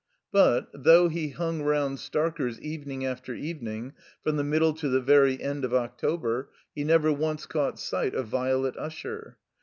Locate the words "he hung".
1.09-1.61